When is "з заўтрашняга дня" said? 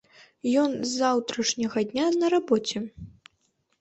0.77-2.07